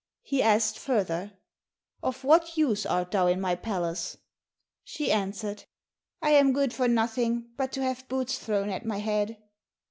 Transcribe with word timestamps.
He 0.23 0.41
asked 0.41 0.79
further, 0.79 1.33
"Of 2.01 2.23
what 2.23 2.57
use 2.57 2.87
art 2.87 3.11
thou 3.11 3.27
in 3.27 3.39
my 3.39 3.53
palace?" 3.53 4.17
She 4.83 5.11
answered, 5.11 5.65
"I 6.23 6.31
am 6.31 6.53
good 6.53 6.73
for 6.73 6.87
nothing 6.87 7.51
but 7.55 7.71
to 7.73 7.83
have 7.83 8.07
boots 8.07 8.39
thrown 8.39 8.71
at 8.71 8.83
my 8.83 8.97
head." 8.97 9.37